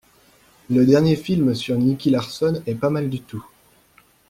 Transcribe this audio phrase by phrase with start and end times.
[0.71, 3.45] Le dernier film sur Nicky Larson est pas mal du tout.